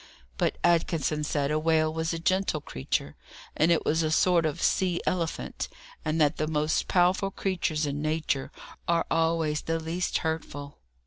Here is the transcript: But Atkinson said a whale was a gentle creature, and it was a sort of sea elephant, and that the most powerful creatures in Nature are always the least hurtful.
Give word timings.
But 0.39 0.57
Atkinson 0.63 1.23
said 1.23 1.51
a 1.51 1.59
whale 1.59 1.93
was 1.93 2.11
a 2.11 2.17
gentle 2.17 2.59
creature, 2.59 3.15
and 3.55 3.71
it 3.71 3.85
was 3.85 4.01
a 4.01 4.09
sort 4.09 4.47
of 4.47 4.59
sea 4.59 4.99
elephant, 5.05 5.67
and 6.03 6.19
that 6.19 6.37
the 6.37 6.47
most 6.47 6.87
powerful 6.87 7.29
creatures 7.29 7.85
in 7.85 8.01
Nature 8.01 8.51
are 8.87 9.05
always 9.11 9.61
the 9.61 9.79
least 9.79 10.17
hurtful. 10.25 10.79